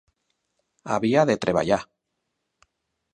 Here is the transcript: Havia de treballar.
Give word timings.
Havia 0.95 1.25
de 1.31 1.37
treballar. 1.45 1.81